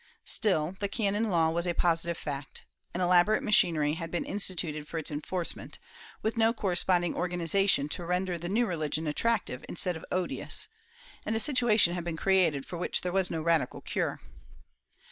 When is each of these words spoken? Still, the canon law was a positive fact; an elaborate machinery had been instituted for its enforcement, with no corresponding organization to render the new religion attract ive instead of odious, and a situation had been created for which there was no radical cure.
Still, 0.25 0.75
the 0.79 0.87
canon 0.87 1.29
law 1.29 1.51
was 1.51 1.67
a 1.67 1.75
positive 1.75 2.17
fact; 2.17 2.65
an 2.95 3.01
elaborate 3.01 3.43
machinery 3.43 3.93
had 3.93 4.09
been 4.09 4.25
instituted 4.25 4.87
for 4.87 4.97
its 4.97 5.11
enforcement, 5.11 5.77
with 6.23 6.37
no 6.37 6.53
corresponding 6.53 7.13
organization 7.15 7.87
to 7.89 8.03
render 8.03 8.39
the 8.39 8.49
new 8.49 8.65
religion 8.65 9.05
attract 9.05 9.51
ive 9.51 9.63
instead 9.69 9.95
of 9.95 10.03
odious, 10.11 10.67
and 11.23 11.35
a 11.35 11.39
situation 11.39 11.93
had 11.93 12.03
been 12.03 12.17
created 12.17 12.65
for 12.65 12.77
which 12.77 13.01
there 13.01 13.11
was 13.11 13.29
no 13.29 13.43
radical 13.43 13.79
cure. 13.81 14.19